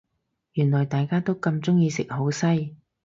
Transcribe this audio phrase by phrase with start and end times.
[0.53, 2.75] 原來大家都咁鍾意食好西